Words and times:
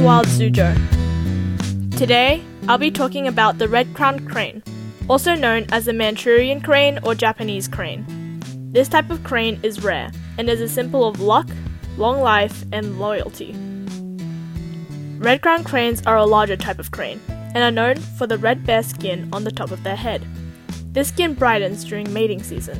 Wild 0.00 0.26
Suzhou. 0.26 0.76
Today, 1.96 2.42
I'll 2.68 2.78
be 2.78 2.90
talking 2.90 3.26
about 3.26 3.58
the 3.58 3.68
red 3.68 3.92
crowned 3.94 4.28
crane, 4.28 4.62
also 5.08 5.34
known 5.34 5.66
as 5.70 5.84
the 5.84 5.92
Manchurian 5.92 6.60
crane 6.60 6.98
or 7.02 7.14
Japanese 7.14 7.68
crane. 7.68 8.04
This 8.72 8.88
type 8.88 9.10
of 9.10 9.24
crane 9.24 9.60
is 9.62 9.82
rare 9.82 10.10
and 10.38 10.48
is 10.48 10.60
a 10.60 10.68
symbol 10.68 11.04
of 11.04 11.20
luck, 11.20 11.48
long 11.96 12.20
life, 12.20 12.64
and 12.72 12.98
loyalty. 12.98 13.54
Red 15.18 15.42
crowned 15.42 15.66
cranes 15.66 16.00
are 16.06 16.16
a 16.16 16.24
larger 16.24 16.56
type 16.56 16.78
of 16.78 16.90
crane 16.90 17.20
and 17.28 17.58
are 17.58 17.70
known 17.70 17.96
for 17.96 18.26
the 18.26 18.38
red 18.38 18.64
bare 18.64 18.82
skin 18.82 19.28
on 19.32 19.44
the 19.44 19.50
top 19.50 19.70
of 19.72 19.82
their 19.82 19.96
head. 19.96 20.24
This 20.92 21.08
skin 21.08 21.34
brightens 21.34 21.84
during 21.84 22.12
mating 22.12 22.42
season. 22.42 22.78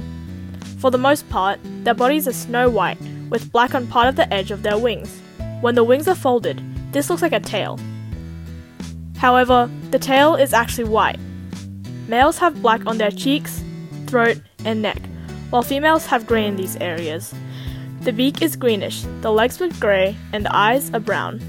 For 0.78 0.90
the 0.90 0.98
most 0.98 1.28
part, 1.28 1.58
their 1.84 1.94
bodies 1.94 2.26
are 2.26 2.32
snow 2.32 2.70
white 2.70 3.00
with 3.28 3.52
black 3.52 3.74
on 3.74 3.86
part 3.86 4.08
of 4.08 4.16
the 4.16 4.32
edge 4.32 4.50
of 4.50 4.62
their 4.62 4.78
wings. 4.78 5.20
When 5.60 5.74
the 5.74 5.84
wings 5.84 6.08
are 6.08 6.14
folded, 6.14 6.62
this 6.92 7.10
looks 7.10 7.22
like 7.22 7.32
a 7.32 7.40
tail. 7.40 7.78
However, 9.16 9.70
the 9.90 9.98
tail 9.98 10.34
is 10.34 10.52
actually 10.52 10.88
white. 10.88 11.18
Males 12.08 12.38
have 12.38 12.60
black 12.60 12.86
on 12.86 12.98
their 12.98 13.10
cheeks, 13.10 13.62
throat, 14.06 14.40
and 14.64 14.82
neck, 14.82 15.00
while 15.50 15.62
females 15.62 16.06
have 16.06 16.26
grey 16.26 16.46
in 16.46 16.56
these 16.56 16.76
areas. 16.76 17.34
The 18.02 18.12
beak 18.12 18.42
is 18.42 18.56
greenish, 18.56 19.04
the 19.20 19.30
legs 19.30 19.60
are 19.60 19.68
grey, 19.80 20.16
and 20.32 20.44
the 20.44 20.54
eyes 20.54 20.90
are 20.92 21.00
brown. 21.00 21.40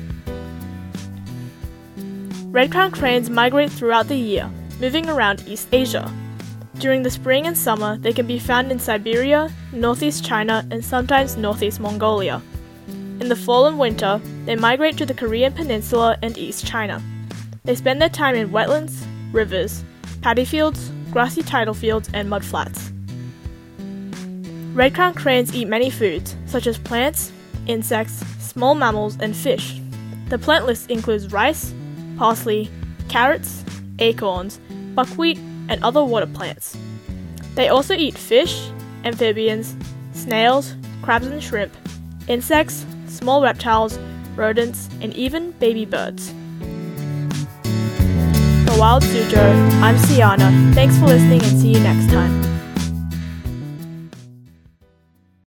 Red 2.51 2.71
crowned 2.71 2.93
cranes 2.93 3.29
migrate 3.29 3.71
throughout 3.71 4.07
the 4.07 4.15
year, 4.15 4.49
moving 4.79 5.09
around 5.09 5.43
East 5.47 5.69
Asia. 5.71 6.13
During 6.77 7.01
the 7.01 7.09
spring 7.09 7.47
and 7.47 7.57
summer, 7.57 7.97
they 7.97 8.13
can 8.13 8.27
be 8.27 8.37
found 8.37 8.71
in 8.71 8.77
Siberia, 8.77 9.51
northeast 9.71 10.23
China, 10.23 10.63
and 10.69 10.85
sometimes 10.85 11.37
northeast 11.37 11.79
Mongolia. 11.79 12.41
In 13.19 13.29
the 13.29 13.35
fall 13.35 13.67
and 13.67 13.79
winter, 13.79 14.19
they 14.45 14.55
migrate 14.55 14.97
to 14.97 15.05
the 15.05 15.13
Korean 15.13 15.53
Peninsula 15.53 16.17
and 16.21 16.37
East 16.37 16.65
China. 16.65 17.01
They 17.63 17.75
spend 17.75 18.01
their 18.01 18.09
time 18.09 18.35
in 18.35 18.49
wetlands, 18.49 19.05
rivers, 19.31 19.83
paddy 20.21 20.45
fields, 20.45 20.91
grassy 21.11 21.43
tidal 21.43 21.73
fields, 21.73 22.09
and 22.13 22.29
mudflats. 22.29 22.91
Red 24.75 24.95
crowned 24.95 25.15
cranes 25.15 25.53
eat 25.53 25.67
many 25.67 25.89
foods, 25.89 26.35
such 26.45 26.67
as 26.67 26.77
plants, 26.77 27.31
insects, 27.67 28.25
small 28.39 28.75
mammals, 28.75 29.17
and 29.19 29.35
fish. 29.35 29.79
The 30.29 30.39
plant 30.39 30.65
list 30.65 30.89
includes 30.89 31.31
rice, 31.31 31.73
parsley, 32.17 32.69
carrots, 33.07 33.63
acorns, 33.99 34.59
buckwheat, 34.95 35.37
and 35.69 35.83
other 35.83 36.03
water 36.03 36.25
plants. 36.25 36.75
They 37.55 37.69
also 37.69 37.93
eat 37.93 38.17
fish, 38.17 38.69
amphibians, 39.03 39.75
snails, 40.13 40.75
crabs 41.03 41.27
and 41.27 41.41
shrimp, 41.41 41.73
insects, 42.27 42.85
small 43.13 43.41
reptiles, 43.41 43.97
rodents, 44.35 44.89
and 45.01 45.13
even 45.13 45.51
baby 45.53 45.85
birds. 45.85 46.29
For 48.65 48.79
Wild 48.79 49.03
Suzhou, 49.03 49.81
I'm 49.81 49.95
Ciana. 49.95 50.73
Thanks 50.73 50.97
for 50.97 51.05
listening 51.05 51.41
and 51.43 51.59
see 51.59 51.73
you 51.73 51.79
next 51.79 52.11
time. 52.11 52.32